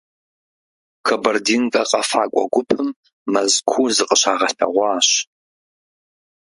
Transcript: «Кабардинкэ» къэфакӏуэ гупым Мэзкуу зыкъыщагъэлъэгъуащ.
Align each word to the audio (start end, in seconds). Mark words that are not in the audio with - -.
«Кабардинкэ» 1.07 1.81
къэфакӏуэ 1.89 2.43
гупым 2.53 2.87
Мэзкуу 3.31 3.87
зыкъыщагъэлъэгъуащ. 3.95 5.07